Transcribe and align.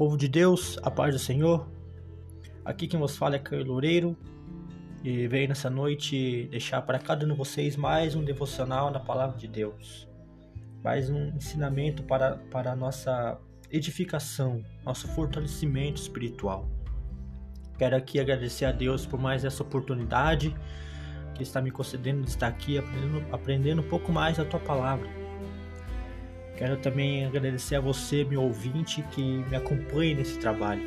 Povo 0.00 0.16
de 0.16 0.28
Deus, 0.28 0.78
a 0.82 0.90
paz 0.90 1.12
do 1.12 1.18
Senhor. 1.18 1.68
Aqui 2.64 2.88
quem 2.88 2.98
vos 2.98 3.18
fala 3.18 3.36
é 3.36 3.38
Caio 3.38 3.66
Loureiro 3.66 4.16
e 5.04 5.28
venho 5.28 5.50
nessa 5.50 5.68
noite 5.68 6.48
deixar 6.50 6.80
para 6.80 6.98
cada 6.98 7.26
um 7.26 7.28
de 7.28 7.34
vocês 7.34 7.76
mais 7.76 8.14
um 8.14 8.24
devocional 8.24 8.90
na 8.90 8.98
palavra 8.98 9.36
de 9.36 9.46
Deus, 9.46 10.08
mais 10.82 11.10
um 11.10 11.26
ensinamento 11.36 12.02
para, 12.02 12.38
para 12.50 12.72
a 12.72 12.74
nossa 12.74 13.38
edificação, 13.70 14.64
nosso 14.86 15.06
fortalecimento 15.08 16.00
espiritual. 16.00 16.66
Quero 17.76 17.94
aqui 17.94 18.18
agradecer 18.18 18.64
a 18.64 18.72
Deus 18.72 19.04
por 19.04 19.20
mais 19.20 19.44
essa 19.44 19.62
oportunidade 19.62 20.56
que 21.34 21.42
está 21.42 21.60
me 21.60 21.70
concedendo 21.70 22.22
de 22.22 22.30
estar 22.30 22.48
aqui 22.48 22.78
aprendendo, 22.78 23.26
aprendendo 23.30 23.82
um 23.82 23.88
pouco 23.90 24.10
mais 24.10 24.40
a 24.40 24.46
tua 24.46 24.60
palavra. 24.60 25.19
Quero 26.60 26.76
também 26.76 27.24
agradecer 27.24 27.76
a 27.76 27.80
você, 27.80 28.22
meu 28.22 28.42
ouvinte, 28.42 29.02
que 29.12 29.22
me 29.22 29.56
acompanha 29.56 30.16
nesse 30.16 30.38
trabalho. 30.38 30.82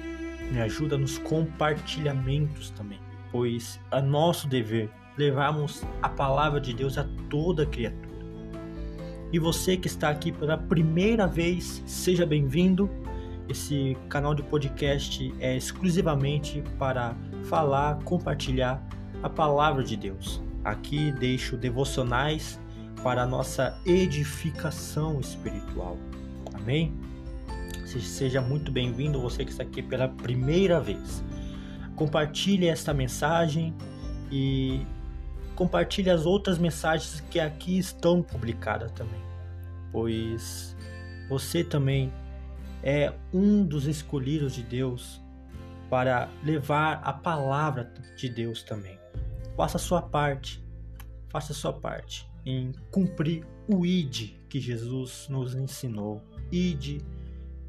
Me 0.52 0.62
ajuda 0.62 1.00
nos 1.00 1.18
compartilhamentos 1.18 2.70
também, 2.70 3.00
pois 3.32 3.80
é 3.90 4.00
nosso 4.00 4.48
dever 4.48 4.92
levarmos 5.18 5.84
a 6.00 6.08
palavra 6.08 6.62
de 6.62 6.76
Deus 6.76 6.96
a 7.00 7.08
toda 7.28 7.66
criatura. 7.66 8.14
E 9.32 9.40
você 9.40 9.76
que 9.76 9.88
está 9.88 10.10
aqui 10.10 10.32
pela 10.32 10.60
primeira 10.60 11.26
vez, 11.26 11.82
seja 11.88 12.24
bem-vindo. 12.24 12.88
Esse 13.50 13.98
canal 14.10 14.36
de 14.36 14.44
podcast 14.44 15.34
é 15.40 15.58
exclusivamente 15.58 16.64
para 16.78 17.16
falar, 17.46 17.98
compartilhar 18.04 18.80
a 19.24 19.30
palavra 19.30 19.84
de 19.84 19.98
Deus. 19.98 20.40
Aqui 20.64 21.12
deixo 21.14 21.58
devocionais 21.58 22.60
para 23.04 23.24
a 23.24 23.26
nossa 23.26 23.78
edificação 23.86 25.20
espiritual. 25.20 25.98
Amém? 26.54 26.94
Seja 27.86 28.42
muito 28.42 28.72
bem-vindo 28.72 29.22
você 29.22 29.44
que 29.44 29.52
está 29.52 29.62
aqui 29.62 29.84
pela 29.84 30.08
primeira 30.08 30.80
vez. 30.80 31.22
Compartilhe 31.98 32.68
esta 32.68 32.94
mensagem 32.94 33.76
e 34.32 34.88
compartilhe 35.54 36.10
as 36.10 36.26
outras 36.26 36.58
mensagens 36.58 37.20
que 37.30 37.40
aqui 37.40 37.78
estão 37.78 38.24
publicadas 38.24 38.92
também, 38.94 39.22
pois 39.92 40.76
você 41.30 41.64
também 41.64 42.12
é 42.82 43.14
um 43.32 43.64
dos 43.64 43.86
escolhidos 43.86 44.54
de 44.54 44.64
Deus 44.64 45.22
para 45.90 46.30
levar 46.42 47.02
a 47.04 47.14
palavra 47.14 47.94
de 48.18 48.28
Deus 48.30 48.64
também. 48.64 48.98
Faça 49.56 49.78
a 49.78 49.80
sua 49.80 50.02
parte, 50.02 50.64
faça 51.30 51.52
a 51.52 51.56
sua 51.56 51.74
parte 51.74 52.33
em 52.46 52.72
cumprir 52.92 53.46
o 53.68 53.86
ID 53.86 54.32
que 54.50 54.60
Jesus 54.60 55.28
nos 55.30 55.56
ensinou. 55.56 56.22
Ide 56.52 57.02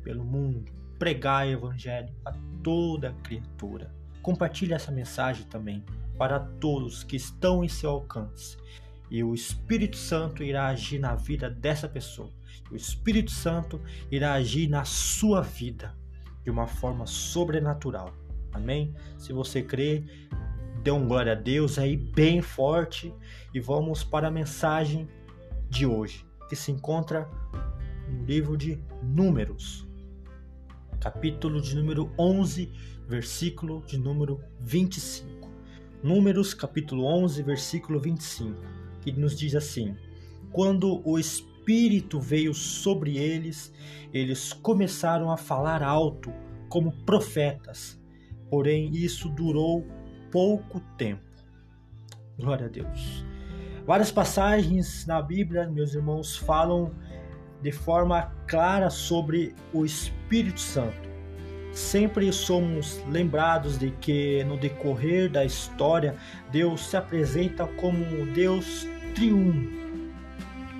pelo 0.03 0.25
mundo, 0.25 0.71
pregar 0.99 1.47
o 1.47 1.51
evangelho 1.51 2.15
a 2.25 2.33
toda 2.63 3.13
criatura. 3.23 3.95
Compartilhe 4.23 4.73
essa 4.73 4.91
mensagem 4.91 5.47
também 5.47 5.85
para 6.19 6.41
todos 6.41 7.03
que 7.03 7.17
estão 7.17 7.65
em 7.65 7.69
seu 7.69 7.91
alcance. 7.91 8.57
E 9.11 9.23
o 9.23 9.35
Espírito 9.35 9.97
Santo 9.97 10.43
irá 10.43 10.67
agir 10.67 10.99
na 10.99 11.15
vida 11.15 11.49
dessa 11.51 11.89
pessoa. 11.89 12.31
O 12.71 12.77
Espírito 12.77 13.31
Santo 13.31 13.81
irá 14.11 14.33
agir 14.33 14.69
na 14.69 14.85
sua 14.85 15.41
vida 15.41 15.95
de 16.43 16.51
uma 16.51 16.67
forma 16.67 17.07
sobrenatural. 17.07 18.13
Amém? 18.53 18.95
Se 19.19 19.33
você 19.33 19.63
crê, 19.63 20.05
dê 20.85 20.91
um 20.91 21.09
glória 21.09 21.33
a 21.33 21.35
Deus 21.35 21.79
aí 21.79 21.97
bem 21.97 22.43
forte 22.43 23.11
e 23.55 23.59
vamos 23.59 24.05
para 24.05 24.29
a 24.29 24.31
mensagem 24.31 25.09
de 25.71 25.87
hoje, 25.87 26.27
que 26.47 26.55
se 26.55 26.71
encontra 26.71 27.27
no 28.07 28.23
livro 28.27 28.55
de 28.55 28.79
Números, 29.03 29.89
capítulo 31.01 31.63
de 31.63 31.75
número 31.75 32.13
11, 32.19 32.71
versículo 33.09 33.83
de 33.87 33.97
número 33.97 34.39
25. 34.61 35.51
Números, 36.03 36.53
capítulo 36.53 37.07
11, 37.07 37.43
versículo 37.43 37.99
25, 37.99 38.55
que 39.01 39.11
nos 39.11 39.39
diz 39.39 39.55
assim: 39.55 39.97
Quando 40.53 41.01
o 41.03 41.19
Espírito 41.19 42.21
veio 42.21 42.53
sobre 42.53 43.17
eles, 43.17 43.73
eles 44.13 44.53
começaram 44.53 45.31
a 45.31 45.39
falar 45.39 45.83
alto 45.83 46.31
como 46.69 46.93
profetas. 47.07 47.99
Porém, 48.51 48.91
isso 48.95 49.31
durou 49.31 50.04
pouco 50.35 50.81
tempo. 50.99 51.23
Glória 52.37 52.67
a 52.67 52.69
Deus. 52.69 53.25
Várias 53.87 54.11
passagens 54.11 55.07
na 55.07 55.23
Bíblia, 55.23 55.69
meus 55.69 55.95
irmãos, 55.95 56.37
falam 56.37 56.91
de 57.63 57.71
forma 57.71 58.35
clara 58.49 58.91
sobre 58.91 59.55
o 59.73 59.85
Espírito 59.85 60.59
Santo. 60.59 61.09
Sempre 61.73 62.33
somos 62.33 63.01
lembrados 63.09 63.79
de 63.79 63.93
que 63.93 64.43
no 64.43 64.57
decorrer 64.57 65.31
da 65.31 65.45
história 65.45 66.17
Deus 66.51 66.85
se 66.85 66.97
apresenta 66.97 67.69
como 67.69 68.27
Deus 68.35 68.89
triunfo. 69.15 69.71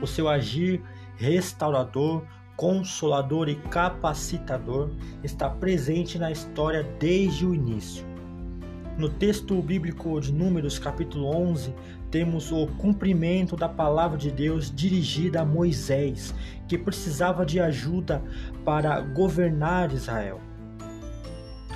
O 0.03 0.07
seu 0.07 0.29
agir 0.29 0.83
restaurador, 1.15 2.27
consolador 2.57 3.49
e 3.49 3.55
capacitador 3.55 4.91
está 5.23 5.49
presente 5.49 6.19
na 6.19 6.33
história 6.33 6.83
desde 6.99 7.47
o 7.47 7.55
início. 7.55 8.14
No 8.97 9.09
texto 9.09 9.61
bíblico 9.61 10.21
de 10.21 10.33
Números, 10.33 10.79
capítulo 10.79 11.27
11, 11.27 11.75
temos 12.13 12.53
o 12.53 12.69
cumprimento 12.79 13.57
da 13.57 13.69
palavra 13.69 14.17
de 14.17 14.31
Deus 14.31 14.73
dirigida 14.73 15.41
a 15.41 15.45
Moisés, 15.45 16.33
que 16.69 16.79
precisava 16.79 17.45
de 17.45 17.59
ajuda 17.59 18.23
para 18.65 19.01
governar 19.01 19.93
Israel. 19.93 20.41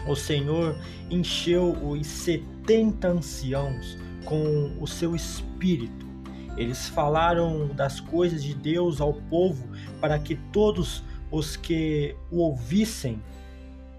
O 0.06 0.14
Senhor 0.14 0.76
encheu 1.10 1.72
os 1.72 2.06
70 2.06 3.08
anciãos 3.08 3.98
com 4.24 4.76
o 4.80 4.86
seu 4.86 5.16
espírito. 5.16 6.06
Eles 6.56 6.88
falaram 6.88 7.66
das 7.74 7.98
coisas 7.98 8.44
de 8.44 8.54
Deus 8.54 9.00
ao 9.00 9.14
povo 9.14 9.68
para 10.00 10.20
que 10.20 10.36
todos 10.52 11.02
os 11.32 11.56
que 11.56 12.14
o 12.30 12.38
ouvissem 12.38 13.20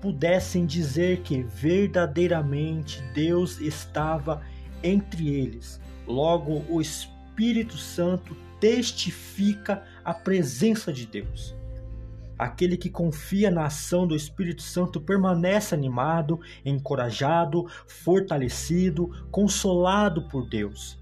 pudessem 0.01 0.65
dizer 0.65 1.21
que 1.21 1.43
verdadeiramente 1.43 3.01
Deus 3.13 3.59
estava 3.59 4.41
entre 4.83 5.29
eles. 5.29 5.79
Logo, 6.07 6.63
o 6.69 6.81
Espírito 6.81 7.77
Santo 7.77 8.35
testifica 8.59 9.83
a 10.03 10.13
presença 10.13 10.91
de 10.91 11.05
Deus. 11.05 11.55
Aquele 12.37 12.77
que 12.77 12.89
confia 12.89 13.51
na 13.51 13.65
ação 13.65 14.07
do 14.07 14.15
Espírito 14.15 14.61
Santo 14.61 15.01
permanece 15.01 15.75
animado, 15.75 16.39
encorajado, 16.63 17.65
fortalecido, 17.85 19.09
consolado 19.29 20.21
por 20.29 20.47
Deus. 20.47 20.97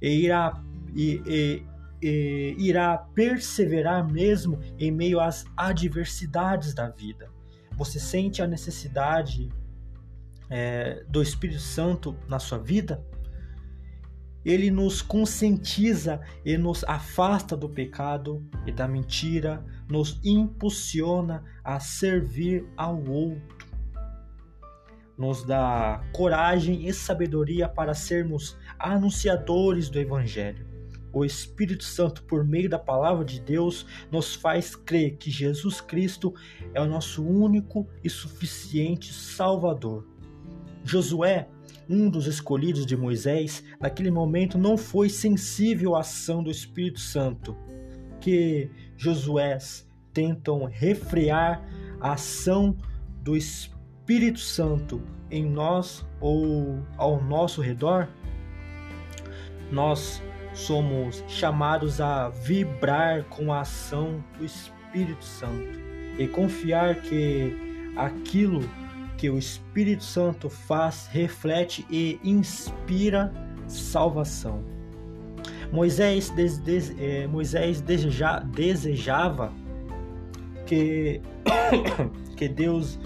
E 0.00 0.08
irá, 0.24 0.62
e, 0.94 1.22
e, 1.26 1.62
e, 2.02 2.54
irá 2.58 2.98
perseverar 2.98 4.06
mesmo 4.06 4.60
em 4.78 4.90
meio 4.90 5.20
às 5.20 5.46
adversidades 5.56 6.74
da 6.74 6.90
vida. 6.90 7.30
Você 7.76 7.98
sente 7.98 8.42
a 8.42 8.46
necessidade 8.46 9.48
é, 10.48 11.04
do 11.08 11.22
Espírito 11.22 11.60
Santo 11.60 12.16
na 12.28 12.38
sua 12.38 12.58
vida? 12.58 13.04
Ele 14.44 14.70
nos 14.70 15.00
conscientiza 15.00 16.20
e 16.44 16.58
nos 16.58 16.84
afasta 16.84 17.56
do 17.56 17.68
pecado 17.68 18.46
e 18.66 18.72
da 18.72 18.86
mentira, 18.86 19.64
nos 19.88 20.20
impulsiona 20.22 21.42
a 21.64 21.80
servir 21.80 22.66
ao 22.76 23.02
outro. 23.08 23.64
Nos 25.16 25.44
dá 25.44 26.04
coragem 26.12 26.86
e 26.86 26.92
sabedoria 26.92 27.68
para 27.68 27.94
sermos 27.94 28.56
anunciadores 28.78 29.88
do 29.88 29.98
Evangelho 29.98 30.73
o 31.14 31.24
Espírito 31.24 31.84
Santo, 31.84 32.24
por 32.24 32.44
meio 32.44 32.68
da 32.68 32.78
palavra 32.78 33.24
de 33.24 33.40
Deus, 33.40 33.86
nos 34.10 34.34
faz 34.34 34.74
crer 34.74 35.16
que 35.16 35.30
Jesus 35.30 35.80
Cristo 35.80 36.34
é 36.74 36.80
o 36.80 36.86
nosso 36.86 37.24
único 37.24 37.86
e 38.02 38.10
suficiente 38.10 39.12
Salvador. 39.12 40.06
Josué, 40.82 41.48
um 41.88 42.10
dos 42.10 42.26
escolhidos 42.26 42.84
de 42.84 42.96
Moisés, 42.96 43.62
naquele 43.80 44.10
momento 44.10 44.58
não 44.58 44.76
foi 44.76 45.08
sensível 45.08 45.94
à 45.94 46.00
ação 46.00 46.42
do 46.42 46.50
Espírito 46.50 47.00
Santo, 47.00 47.56
que 48.20 48.70
Josué 48.96 49.58
tentam 50.12 50.64
refrear 50.64 51.62
a 52.00 52.12
ação 52.12 52.76
do 53.22 53.36
Espírito 53.36 54.40
Santo 54.40 55.02
em 55.30 55.44
nós 55.44 56.06
ou 56.20 56.78
ao 56.96 57.22
nosso 57.22 57.60
redor. 57.60 58.08
Nós 59.70 60.22
somos 60.54 61.22
chamados 61.28 62.00
a 62.00 62.28
vibrar 62.28 63.24
com 63.24 63.52
a 63.52 63.60
ação 63.60 64.24
do 64.38 64.44
Espírito 64.44 65.24
Santo 65.24 65.78
e 66.18 66.26
confiar 66.28 66.96
que 67.02 67.92
aquilo 67.96 68.60
que 69.18 69.28
o 69.28 69.38
Espírito 69.38 70.04
Santo 70.04 70.48
faz 70.48 71.08
reflete 71.10 71.84
e 71.90 72.18
inspira 72.22 73.32
salvação. 73.66 74.62
Moisés, 75.72 76.30
des, 76.30 76.58
des, 76.58 76.94
eh, 76.98 77.26
Moisés 77.26 77.80
deseja, 77.80 78.38
desejava 78.40 79.52
que, 80.66 81.20
que 82.36 82.48
Deus 82.48 82.98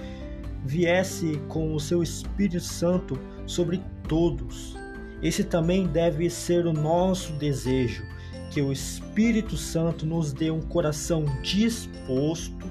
viesse 0.65 1.41
com 1.49 1.75
o 1.75 1.81
seu 1.81 2.03
Espírito 2.03 2.61
Santo 2.61 3.19
sobre 3.47 3.83
todos. 4.07 4.77
Esse 5.23 5.43
também 5.43 5.87
deve 5.87 6.31
ser 6.31 6.67
o 6.67 6.73
nosso 6.73 7.33
desejo, 7.33 8.05
que 8.51 8.63
o 8.63 8.73
Espírito 8.73 9.57
Santo 9.57 10.07
nos 10.07 10.33
dê 10.33 10.51
um 10.51 10.61
coração 10.61 11.25
disposto 11.43 12.67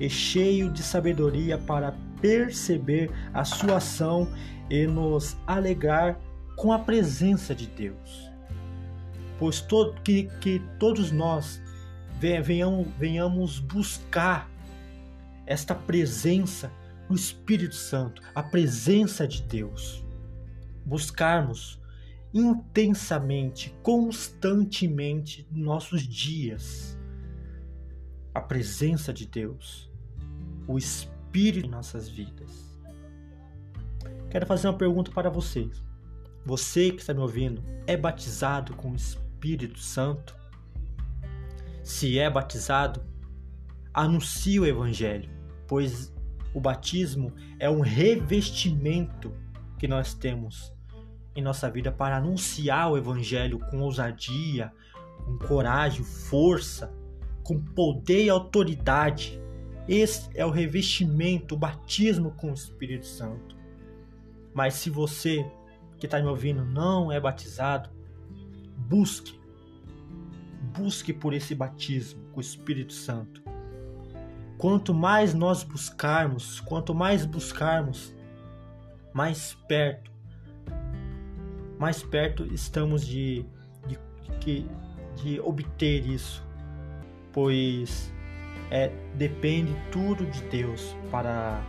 e 0.00 0.08
cheio 0.08 0.70
de 0.70 0.82
sabedoria 0.82 1.58
para 1.58 1.94
perceber 2.20 3.10
a 3.32 3.44
sua 3.44 3.76
ação 3.76 4.28
e 4.70 4.86
nos 4.86 5.36
alegrar 5.46 6.18
com 6.56 6.72
a 6.72 6.78
presença 6.78 7.54
de 7.54 7.66
Deus. 7.66 8.30
Pois 9.38 9.64
que, 10.02 10.24
que 10.40 10.60
todos 10.78 11.12
nós 11.12 11.60
venhamos, 12.18 12.88
venhamos 12.98 13.58
buscar 13.60 14.50
esta 15.46 15.74
presença 15.74 16.70
do 17.08 17.14
Espírito 17.14 17.74
Santo, 17.74 18.22
a 18.34 18.42
presença 18.42 19.26
de 19.26 19.42
Deus. 19.42 20.04
Buscarmos 20.88 21.78
intensamente, 22.32 23.76
constantemente 23.82 25.46
nossos 25.52 26.02
dias 26.02 26.98
a 28.34 28.40
presença 28.40 29.12
de 29.12 29.26
Deus, 29.26 29.90
o 30.66 30.78
Espírito 30.78 31.66
em 31.66 31.70
nossas 31.70 32.08
vidas. 32.08 32.80
Quero 34.30 34.46
fazer 34.46 34.68
uma 34.68 34.78
pergunta 34.78 35.10
para 35.10 35.28
vocês. 35.28 35.82
Você 36.46 36.90
que 36.90 37.00
está 37.00 37.12
me 37.12 37.20
ouvindo 37.20 37.62
é 37.86 37.96
batizado 37.96 38.74
com 38.74 38.92
o 38.92 38.96
Espírito 38.96 39.78
Santo? 39.78 40.34
Se 41.82 42.18
é 42.18 42.30
batizado, 42.30 43.02
anuncie 43.92 44.58
o 44.58 44.66
Evangelho, 44.66 45.30
pois 45.66 46.14
o 46.54 46.60
batismo 46.60 47.34
é 47.58 47.68
um 47.68 47.80
revestimento 47.80 49.34
que 49.78 49.86
nós 49.86 50.14
temos 50.14 50.72
em 51.38 51.42
nossa 51.42 51.70
vida 51.70 51.92
para 51.92 52.16
anunciar 52.16 52.90
o 52.90 52.98
Evangelho 52.98 53.60
com 53.70 53.80
ousadia, 53.80 54.72
com 55.24 55.38
coragem, 55.38 56.02
força, 56.02 56.92
com 57.44 57.62
poder 57.62 58.24
e 58.24 58.28
autoridade. 58.28 59.40
Esse 59.86 60.28
é 60.34 60.44
o 60.44 60.50
revestimento, 60.50 61.54
o 61.54 61.58
batismo 61.58 62.32
com 62.32 62.50
o 62.50 62.54
Espírito 62.54 63.06
Santo. 63.06 63.56
Mas 64.52 64.74
se 64.74 64.90
você 64.90 65.48
que 65.96 66.06
está 66.06 66.20
me 66.20 66.26
ouvindo 66.26 66.64
não 66.64 67.12
é 67.12 67.20
batizado, 67.20 67.88
busque, 68.76 69.40
busque 70.76 71.12
por 71.12 71.32
esse 71.32 71.54
batismo 71.54 72.20
com 72.32 72.38
o 72.38 72.40
Espírito 72.40 72.92
Santo. 72.92 73.44
Quanto 74.58 74.92
mais 74.92 75.34
nós 75.34 75.62
buscarmos, 75.62 76.58
quanto 76.58 76.92
mais 76.92 77.24
buscarmos, 77.24 78.12
mais 79.14 79.54
perto 79.68 80.17
mais 81.78 82.02
perto 82.02 82.44
estamos 82.52 83.06
de, 83.06 83.44
de, 84.40 84.66
de, 85.22 85.40
obter 85.40 86.04
isso, 86.04 86.44
pois 87.32 88.12
é, 88.70 88.90
depende 89.14 89.74
tudo 89.92 90.26
de 90.26 90.42
Deus 90.42 90.96
para, 91.10 91.62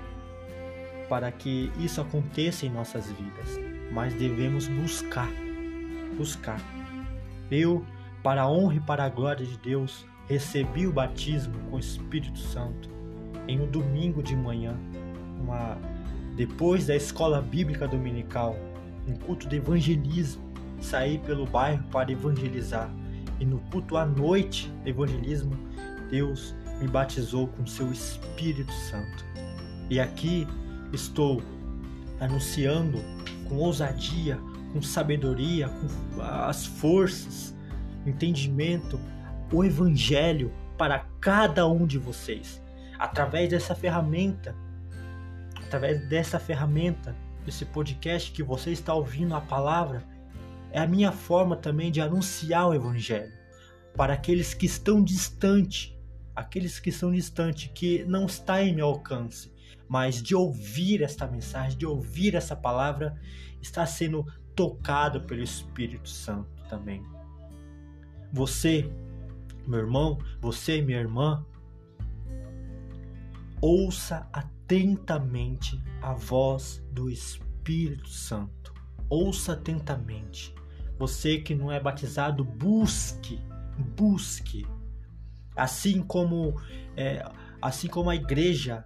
para 1.08 1.32
que 1.32 1.72
isso 1.80 2.02
aconteça 2.02 2.66
em 2.66 2.70
nossas 2.70 3.12
vidas, 3.12 3.60
mas 3.92 4.14
devemos 4.16 4.68
buscar, 4.68 5.30
buscar. 6.18 6.60
Eu, 7.52 7.86
para 8.24 8.42
a 8.42 8.50
honra 8.50 8.76
e 8.76 8.80
para 8.80 9.04
a 9.06 9.10
glória 9.10 9.46
de 9.46 9.58
Deus, 9.60 10.06
recebi 10.28 10.88
o 10.88 10.92
batismo 10.92 11.54
com 11.70 11.76
o 11.76 11.80
Espírito 11.80 12.38
Santo 12.38 12.90
em 13.48 13.60
um 13.60 13.68
domingo 13.68 14.22
de 14.22 14.36
manhã, 14.36 14.76
uma, 15.40 15.78
depois 16.36 16.88
da 16.88 16.96
escola 16.96 17.42
bíblica 17.42 17.88
dominical 17.88 18.56
um 19.10 19.16
culto 19.16 19.48
de 19.48 19.58
evangelismo, 19.58 20.44
sair 20.82 21.20
pelo 21.20 21.46
bairro 21.46 21.84
para 21.92 22.12
evangelizar. 22.12 22.90
E 23.40 23.46
no 23.46 23.60
culto 23.72 23.98
à 23.98 24.06
noite 24.06 24.72
evangelismo, 24.86 25.54
Deus 26.10 26.56
me 26.80 26.88
batizou 26.88 27.48
com 27.48 27.66
seu 27.66 27.92
Espírito 27.92 28.72
Santo. 28.72 29.26
E 29.90 30.00
aqui 30.00 30.48
estou 30.94 31.42
anunciando 32.20 33.00
com 33.48 33.56
ousadia, 33.58 34.40
com 34.74 34.82
sabedoria, 34.82 35.70
com 35.70 36.22
as 36.22 36.66
forças, 36.66 37.56
entendimento, 38.06 39.00
o 39.52 39.64
Evangelho 39.64 40.52
para 40.78 41.06
cada 41.20 41.68
um 41.68 41.86
de 41.86 41.98
vocês. 41.98 42.62
Através 42.98 43.50
dessa 43.50 43.74
ferramenta, 43.74 44.56
através 45.66 46.08
dessa 46.08 46.40
ferramenta 46.40 47.16
esse 47.48 47.66
podcast 47.66 48.32
que 48.32 48.44
você 48.44 48.72
está 48.72 48.94
ouvindo 48.94 49.36
a 49.36 49.42
palavra, 49.42 50.04
é 50.72 50.80
a 50.80 50.88
minha 50.88 51.12
forma 51.12 51.56
também 51.56 51.92
de 51.92 52.00
anunciar 52.02 52.68
o 52.68 52.74
Evangelho 52.74 53.34
para 53.96 54.14
aqueles 54.14 54.54
que 54.54 54.66
estão 54.66 55.04
distante, 55.04 55.98
aqueles 56.36 56.80
que 56.80 56.90
estão 56.90 57.12
distante, 57.12 57.70
que 57.70 58.04
não 58.06 58.26
está 58.26 58.64
em 58.64 58.74
meu 58.74 58.88
alcance, 58.88 59.52
mas 59.88 60.22
de 60.22 60.36
ouvir 60.36 61.02
esta 61.02 61.28
mensagem, 61.28 61.78
de 61.78 61.86
ouvir 61.86 62.36
essa 62.36 62.56
palavra, 62.56 63.20
está 63.62 63.86
sendo 63.86 64.26
tocado 64.56 65.22
pelo 65.22 65.42
Espírito 65.42 66.08
Santo 66.08 66.50
também. 66.70 67.04
Você, 68.32 68.90
meu 69.66 69.80
irmão, 69.80 70.20
você, 70.40 70.82
minha 70.82 71.00
irmã, 71.00 71.44
ouça 73.62 74.28
atentamente 74.32 75.82
a 76.02 76.14
voz 76.14 76.84
do 76.92 77.10
Espírito 77.10 78.10
Santo. 78.10 78.74
Ouça 79.10 79.54
atentamente. 79.54 80.54
Você 80.98 81.40
que 81.40 81.56
não 81.56 81.72
é 81.72 81.80
batizado, 81.80 82.44
busque, 82.44 83.40
busque. 83.96 84.66
Assim 85.56 86.02
como, 86.02 86.60
é, 86.96 87.24
assim 87.62 87.88
como 87.88 88.10
a 88.10 88.16
igreja, 88.16 88.86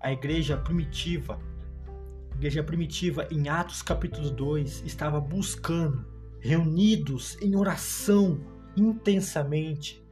a 0.00 0.12
igreja 0.12 0.56
primitiva, 0.56 1.40
a 2.30 2.34
igreja 2.36 2.62
primitiva 2.62 3.26
em 3.30 3.48
Atos 3.48 3.82
capítulo 3.82 4.30
2 4.30 4.82
estava 4.84 5.20
buscando, 5.20 6.06
reunidos 6.38 7.36
em 7.40 7.56
oração 7.56 8.40
intensamente, 8.76 10.05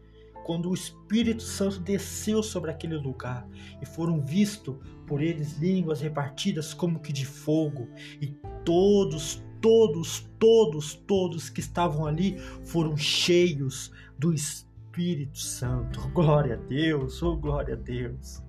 quando 0.44 0.70
o 0.70 0.74
Espírito 0.74 1.42
Santo 1.42 1.80
desceu 1.80 2.42
sobre 2.42 2.70
aquele 2.70 2.96
lugar 2.96 3.48
e 3.82 3.86
foram 3.86 4.20
vistos 4.20 4.76
por 5.06 5.20
eles 5.20 5.58
línguas 5.58 6.00
repartidas 6.00 6.72
como 6.72 7.00
que 7.00 7.12
de 7.12 7.26
fogo, 7.26 7.88
e 8.20 8.28
todos, 8.64 9.42
todos, 9.60 10.28
todos, 10.38 10.94
todos 10.94 11.50
que 11.50 11.60
estavam 11.60 12.06
ali 12.06 12.38
foram 12.64 12.96
cheios 12.96 13.90
do 14.18 14.32
Espírito 14.32 15.38
Santo. 15.38 16.00
Glória 16.12 16.54
a 16.54 16.58
Deus, 16.58 17.22
oh 17.22 17.36
glória 17.36 17.74
a 17.74 17.76
Deus, 17.76 18.42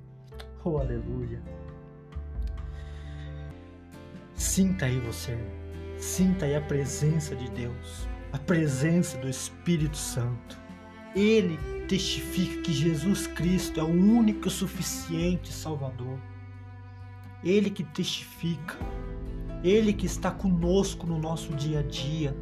oh 0.63 0.77
aleluia. 0.77 1.41
Sinta 4.33 4.85
aí 4.85 4.99
você, 4.99 5.37
sinta 5.97 6.45
aí 6.45 6.55
a 6.55 6.61
presença 6.61 7.35
de 7.35 7.49
Deus, 7.51 8.07
a 8.33 8.37
presença 8.37 9.17
do 9.17 9.29
Espírito 9.29 9.97
Santo. 9.97 10.64
Ele 11.15 11.57
testifica 11.87 12.61
que 12.61 12.73
Jesus 12.73 13.25
Cristo 13.25 13.79
é 13.79 13.83
o 13.83 13.87
único 13.87 14.49
suficiente 14.49 15.53
Salvador. 15.53 16.19
Ele 17.41 17.69
que 17.69 17.83
testifica, 17.83 18.75
Ele 19.63 19.93
que 19.93 20.05
está 20.05 20.29
conosco 20.29 21.07
no 21.07 21.17
nosso 21.17 21.53
dia 21.53 21.79
a 21.79 21.83
dia, 21.83 22.35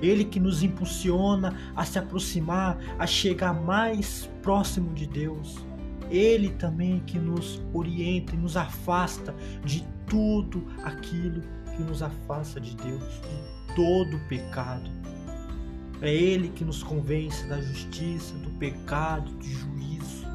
Ele 0.00 0.24
que 0.24 0.38
nos 0.38 0.62
impulsiona 0.62 1.72
a 1.74 1.84
se 1.84 1.98
aproximar, 1.98 2.78
a 2.98 3.06
chegar 3.06 3.52
mais 3.52 4.30
próximo 4.42 4.94
de 4.94 5.06
Deus. 5.06 5.58
Ele 6.08 6.50
também 6.50 7.00
que 7.00 7.18
nos 7.18 7.60
orienta 7.72 8.34
e 8.34 8.38
nos 8.38 8.56
afasta 8.56 9.34
de 9.64 9.84
tudo 10.06 10.66
aquilo 10.84 11.42
que 11.76 11.82
nos 11.82 12.00
afasta 12.00 12.60
de 12.60 12.76
Deus, 12.76 13.02
de 13.02 13.74
todo 13.74 14.18
pecado. 14.28 14.97
É 16.00 16.12
Ele 16.12 16.48
que 16.50 16.64
nos 16.64 16.82
convence 16.82 17.46
da 17.46 17.60
justiça, 17.60 18.34
do 18.34 18.50
pecado, 18.50 19.32
do 19.32 19.44
juízo. 19.44 20.26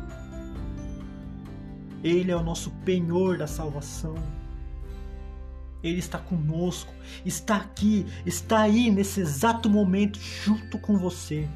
Ele 2.04 2.32
é 2.32 2.36
o 2.36 2.44
nosso 2.44 2.70
penhor 2.86 3.38
da 3.38 3.48
salvação. 3.48 4.16
Ele 5.82 6.00
está 6.00 6.18
conosco, 6.18 6.94
está 7.26 7.58
aqui, 7.58 8.06
está 8.26 8.62
aí 8.62 8.90
nesse 8.90 9.22
exato 9.22 9.70
momento 9.70 10.20
junto 10.20 10.78
com 10.80 10.98
você. 10.98 11.48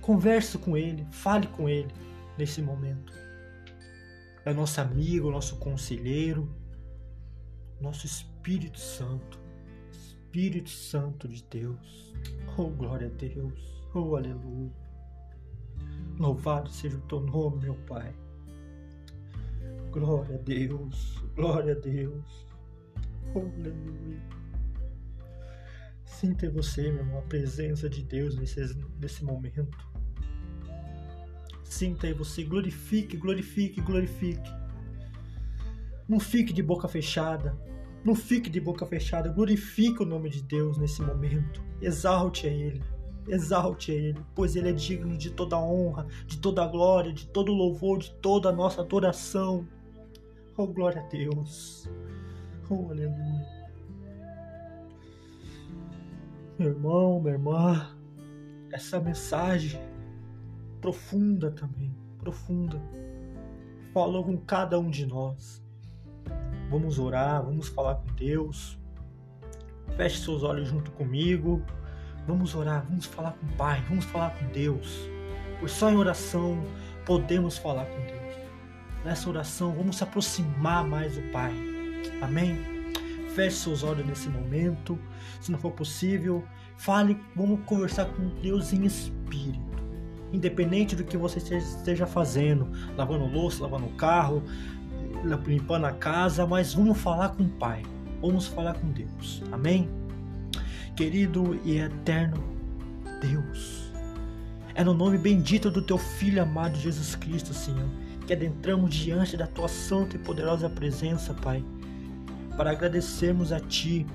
Converse 0.00 0.58
com 0.58 0.76
Ele, 0.76 1.06
fale 1.10 1.46
com 1.46 1.68
Ele 1.68 1.92
nesse 2.36 2.60
momento. 2.60 3.12
É 4.44 4.52
nosso 4.52 4.80
amigo, 4.80 5.30
nosso 5.30 5.56
conselheiro, 5.56 6.48
nosso 7.80 8.04
Espírito 8.06 8.78
Santo. 8.78 9.43
Espírito 10.34 10.68
Santo 10.68 11.28
de 11.28 11.44
Deus. 11.44 12.12
Oh, 12.58 12.64
glória 12.64 13.06
a 13.06 13.10
Deus. 13.10 13.86
Oh, 13.94 14.16
aleluia. 14.16 14.72
Louvado 16.18 16.68
seja 16.70 16.96
o 16.96 17.00
teu 17.02 17.20
nome, 17.20 17.62
meu 17.62 17.76
Pai. 17.86 18.12
Glória 19.92 20.34
a 20.34 20.38
Deus, 20.38 21.22
glória 21.36 21.72
a 21.72 21.78
Deus. 21.78 22.48
Aleluia. 23.32 24.20
Sinta 26.04 26.46
em 26.46 26.50
você, 26.50 26.90
meu 26.90 27.04
irmão, 27.04 27.20
a 27.20 27.22
presença 27.22 27.88
de 27.88 28.02
Deus 28.02 28.36
nesse, 28.36 28.76
nesse 28.98 29.24
momento. 29.24 29.78
Sinta 31.62 32.08
em 32.08 32.12
você, 32.12 32.42
glorifique, 32.42 33.16
glorifique, 33.16 33.80
glorifique. 33.80 34.50
Não 36.08 36.18
fique 36.18 36.52
de 36.52 36.60
boca 36.60 36.88
fechada. 36.88 37.56
Não 38.04 38.14
fique 38.14 38.50
de 38.50 38.60
boca 38.60 38.84
fechada. 38.84 39.30
Glorifique 39.30 40.02
o 40.02 40.06
nome 40.06 40.28
de 40.28 40.42
Deus 40.42 40.76
nesse 40.76 41.00
momento. 41.00 41.64
Exalte 41.80 42.46
a 42.46 42.50
Ele. 42.50 42.82
Exalte 43.26 43.90
a 43.90 43.94
Ele, 43.94 44.20
pois 44.34 44.54
Ele 44.54 44.68
é 44.68 44.72
digno 44.72 45.16
de 45.16 45.30
toda 45.30 45.58
honra, 45.58 46.06
de 46.26 46.38
toda 46.38 46.66
glória, 46.66 47.12
de 47.12 47.26
todo 47.28 47.52
louvor, 47.52 47.98
de 47.98 48.12
toda 48.16 48.50
a 48.50 48.52
nossa 48.52 48.82
adoração. 48.82 49.66
Oh, 50.56 50.66
glória 50.66 51.00
a 51.00 51.08
Deus. 51.08 51.88
Oh, 52.68 52.90
aleluia. 52.90 53.64
Meu 56.58 56.68
irmão, 56.68 57.20
minha 57.20 57.34
irmã, 57.34 57.96
essa 58.70 59.00
mensagem 59.00 59.80
profunda 60.80 61.50
também, 61.50 61.96
profunda, 62.18 62.80
falou 63.94 64.22
com 64.22 64.36
cada 64.36 64.78
um 64.78 64.90
de 64.90 65.06
nós. 65.06 65.63
Vamos 66.74 66.98
orar, 66.98 67.40
vamos 67.40 67.68
falar 67.68 67.94
com 67.94 68.12
Deus. 68.16 68.76
Feche 69.96 70.20
seus 70.20 70.42
olhos 70.42 70.66
junto 70.66 70.90
comigo. 70.90 71.62
Vamos 72.26 72.52
orar, 72.52 72.84
vamos 72.88 73.06
falar 73.06 73.30
com 73.30 73.46
o 73.46 73.48
Pai, 73.50 73.80
vamos 73.88 74.04
falar 74.06 74.30
com 74.30 74.44
Deus. 74.46 75.08
Pois 75.60 75.70
só 75.70 75.88
em 75.88 75.96
oração 75.96 76.60
podemos 77.06 77.56
falar 77.58 77.84
com 77.84 78.00
Deus. 78.06 78.34
Nessa 79.04 79.30
oração, 79.30 79.72
vamos 79.72 79.98
se 79.98 80.02
aproximar 80.02 80.84
mais 80.84 81.14
do 81.14 81.22
Pai. 81.30 81.52
Amém? 82.20 82.58
Feche 83.36 83.58
seus 83.58 83.84
olhos 83.84 84.04
nesse 84.04 84.28
momento. 84.28 84.98
Se 85.40 85.52
não 85.52 85.60
for 85.60 85.70
possível, 85.70 86.42
fale, 86.76 87.16
vamos 87.36 87.60
conversar 87.66 88.06
com 88.06 88.30
Deus 88.42 88.72
em 88.72 88.84
espírito 88.84 89.74
independente 90.34 90.96
do 90.96 91.04
que 91.04 91.16
você 91.16 91.38
esteja 91.56 92.06
fazendo, 92.06 92.68
lavando 92.96 93.24
louça, 93.24 93.62
lavando 93.62 93.86
o 93.86 93.92
carro, 93.94 94.42
limpando 95.24 95.86
a 95.86 95.92
casa, 95.92 96.46
mas 96.46 96.74
vamos 96.74 96.98
falar 96.98 97.30
com 97.30 97.44
o 97.44 97.48
Pai, 97.48 97.82
vamos 98.20 98.46
falar 98.46 98.74
com 98.74 98.90
Deus, 98.90 99.42
amém? 99.50 99.88
Querido 100.96 101.58
e 101.64 101.78
eterno 101.78 102.42
Deus, 103.20 103.92
é 104.74 104.84
no 104.84 104.94
nome 104.94 105.18
bendito 105.18 105.70
do 105.70 105.82
Teu 105.82 105.98
Filho 105.98 106.42
amado 106.42 106.76
Jesus 106.76 107.14
Cristo, 107.14 107.54
Senhor, 107.54 107.88
que 108.26 108.32
adentramos 108.32 108.94
diante 108.94 109.36
da 109.36 109.46
Tua 109.46 109.68
santa 109.68 110.16
e 110.16 110.18
poderosa 110.18 110.68
presença, 110.68 111.34
Pai, 111.34 111.64
para 112.56 112.70
agradecermos 112.70 113.52
a 113.52 113.60
Ti 113.60 114.06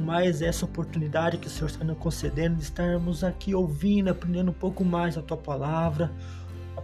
mais 0.00 0.42
essa 0.42 0.64
oportunidade 0.64 1.38
que 1.38 1.46
o 1.46 1.50
Senhor 1.50 1.68
está 1.68 1.84
nos 1.84 1.98
concedendo 1.98 2.56
de 2.56 2.62
estarmos 2.62 3.24
aqui 3.24 3.54
ouvindo, 3.54 4.08
aprendendo 4.08 4.50
um 4.50 4.54
pouco 4.54 4.84
mais 4.84 5.18
a 5.18 5.22
tua 5.22 5.36
palavra, 5.36 6.12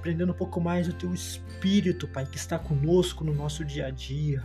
aprendendo 0.05 0.33
um 0.33 0.37
pouco 0.37 0.61
mais 0.61 0.87
do 0.87 0.93
teu 0.93 1.15
espírito, 1.15 2.07
Pai, 2.07 2.27
que 2.27 2.37
está 2.37 2.59
conosco 2.59 3.25
no 3.25 3.35
nosso 3.35 3.65
dia 3.65 3.87
a 3.87 3.91
dia. 3.91 4.45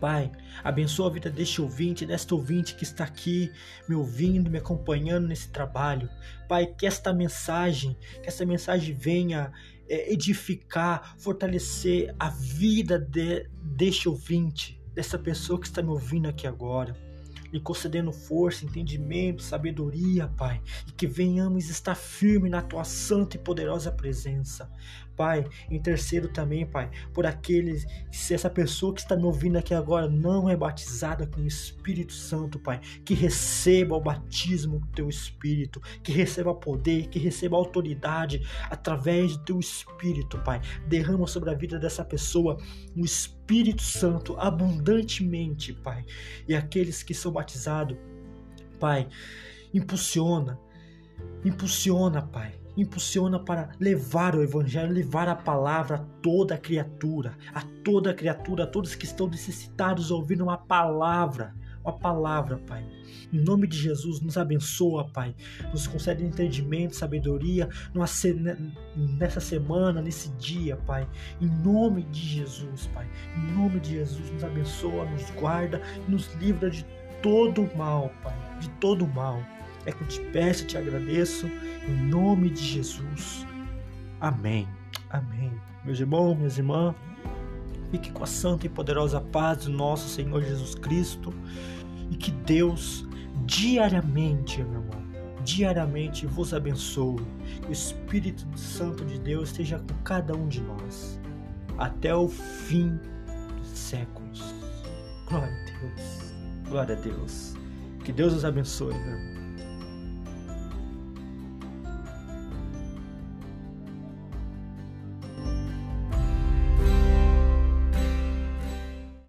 Pai, 0.00 0.30
abençoa 0.62 1.08
a 1.08 1.12
vida 1.12 1.28
deste 1.28 1.60
ouvinte, 1.60 2.06
desta 2.06 2.32
ouvinte 2.32 2.76
que 2.76 2.84
está 2.84 3.02
aqui 3.02 3.50
me 3.88 3.96
ouvindo, 3.96 4.48
me 4.48 4.58
acompanhando 4.58 5.26
nesse 5.26 5.48
trabalho. 5.48 6.08
Pai, 6.48 6.64
que 6.64 6.86
esta 6.86 7.12
mensagem, 7.12 7.96
que 8.22 8.28
esta 8.28 8.46
mensagem 8.46 8.94
venha 8.94 9.50
é, 9.88 10.12
edificar, 10.12 11.16
fortalecer 11.18 12.14
a 12.16 12.28
vida 12.28 13.00
de, 13.00 13.50
deste 13.60 14.08
ouvinte, 14.08 14.80
dessa 14.94 15.18
pessoa 15.18 15.58
que 15.58 15.66
está 15.66 15.82
me 15.82 15.90
ouvindo 15.90 16.28
aqui 16.28 16.46
agora 16.46 16.94
lhe 17.56 17.60
concedendo 17.60 18.12
força, 18.12 18.64
entendimento, 18.64 19.42
sabedoria, 19.42 20.28
Pai, 20.36 20.60
e 20.86 20.92
que 20.92 21.06
venhamos 21.06 21.70
estar 21.70 21.94
firme 21.94 22.50
na 22.50 22.60
tua 22.60 22.84
santa 22.84 23.36
e 23.36 23.40
poderosa 23.40 23.90
presença. 23.90 24.70
Pai, 25.16 25.46
em 25.70 25.80
terceiro 25.80 26.28
também, 26.28 26.66
Pai, 26.66 26.90
por 27.14 27.26
aqueles, 27.26 27.86
se 28.10 28.34
essa 28.34 28.50
pessoa 28.50 28.94
que 28.94 29.00
está 29.00 29.16
me 29.16 29.24
ouvindo 29.24 29.56
aqui 29.56 29.72
agora 29.72 30.08
não 30.08 30.48
é 30.48 30.56
batizada 30.56 31.26
com 31.26 31.40
o 31.40 31.46
Espírito 31.46 32.12
Santo, 32.12 32.58
Pai, 32.58 32.80
que 33.04 33.14
receba 33.14 33.96
o 33.96 34.00
batismo 34.00 34.78
do 34.78 34.86
teu 34.88 35.08
Espírito, 35.08 35.80
que 36.02 36.12
receba 36.12 36.54
poder, 36.54 37.08
que 37.08 37.18
receba 37.18 37.56
autoridade 37.56 38.46
através 38.70 39.36
do 39.36 39.44
teu 39.44 39.60
Espírito, 39.60 40.38
Pai. 40.38 40.60
Derrama 40.86 41.26
sobre 41.26 41.50
a 41.50 41.54
vida 41.54 41.78
dessa 41.78 42.04
pessoa 42.04 42.58
o 42.94 43.04
Espírito 43.04 43.82
Santo 43.82 44.36
abundantemente, 44.38 45.72
Pai. 45.72 46.04
E 46.46 46.54
aqueles 46.54 47.02
que 47.02 47.14
são 47.14 47.32
batizados, 47.32 47.96
Pai, 48.78 49.08
impulsiona, 49.72 50.58
impulsiona, 51.42 52.20
Pai 52.20 52.65
impulsiona 52.76 53.38
para 53.38 53.70
levar 53.80 54.34
o 54.34 54.42
Evangelho, 54.42 54.92
levar 54.92 55.28
a 55.28 55.34
palavra 55.34 55.96
a 55.96 55.98
toda 56.20 56.58
criatura, 56.58 57.36
a 57.54 57.62
toda 57.82 58.14
criatura, 58.14 58.64
a 58.64 58.66
todos 58.66 58.94
que 58.94 59.04
estão 59.04 59.28
necessitados 59.28 60.10
ouvindo 60.10 60.44
uma 60.44 60.58
palavra, 60.58 61.54
uma 61.82 61.92
palavra, 61.92 62.58
Pai. 62.66 62.84
Em 63.32 63.40
nome 63.40 63.66
de 63.66 63.76
Jesus, 63.76 64.20
nos 64.20 64.36
abençoa, 64.36 65.08
Pai. 65.08 65.34
Nos 65.72 65.86
concede 65.86 66.24
entendimento, 66.24 66.94
sabedoria 66.94 67.68
nessa 68.94 69.40
semana, 69.40 70.02
nesse 70.02 70.28
dia, 70.32 70.76
Pai. 70.76 71.08
Em 71.40 71.46
nome 71.46 72.02
de 72.04 72.20
Jesus, 72.20 72.88
Pai. 72.92 73.08
Em 73.36 73.52
nome 73.52 73.80
de 73.80 73.90
Jesus, 73.90 74.30
nos 74.30 74.44
abençoa, 74.44 75.04
nos 75.10 75.30
guarda, 75.30 75.80
nos 76.08 76.32
livra 76.34 76.70
de 76.70 76.84
todo 77.22 77.68
mal, 77.76 78.12
Pai. 78.22 78.36
De 78.60 78.68
todo 78.80 79.06
mal. 79.06 79.40
É 79.86 79.92
que 79.92 80.02
eu 80.02 80.08
te 80.08 80.20
peço, 80.32 80.64
e 80.64 80.66
te 80.66 80.76
agradeço, 80.76 81.46
em 81.88 82.08
nome 82.08 82.50
de 82.50 82.62
Jesus. 82.62 83.46
Amém. 84.20 84.68
Amém. 85.10 85.52
Meus 85.84 86.00
irmãos, 86.00 86.36
minhas 86.36 86.58
irmãs, 86.58 86.94
fique 87.90 88.10
com 88.10 88.24
a 88.24 88.26
santa 88.26 88.66
e 88.66 88.68
poderosa 88.68 89.20
paz 89.20 89.64
do 89.64 89.70
nosso 89.70 90.08
Senhor 90.08 90.42
Jesus 90.42 90.74
Cristo 90.74 91.32
e 92.10 92.16
que 92.16 92.30
Deus 92.30 93.06
diariamente, 93.46 94.62
meu 94.62 94.82
irmão, 94.82 95.06
diariamente 95.44 96.26
vos 96.26 96.52
abençoe. 96.52 97.22
Que 97.62 97.68
o 97.68 97.72
Espírito 97.72 98.44
Santo 98.58 99.04
de 99.04 99.18
Deus 99.20 99.50
esteja 99.50 99.78
com 99.78 99.94
cada 100.02 100.34
um 100.34 100.48
de 100.48 100.60
nós 100.60 101.20
até 101.78 102.14
o 102.14 102.28
fim 102.28 102.98
dos 103.58 103.68
séculos. 103.68 104.42
Glória 105.28 105.48
a 105.48 105.80
Deus. 105.80 106.34
Glória 106.68 106.96
a 106.96 107.00
Deus. 107.00 107.54
Que 108.04 108.12
Deus 108.12 108.32
os 108.32 108.44
abençoe, 108.44 108.94
meu 108.94 109.18
irmão. 109.18 109.35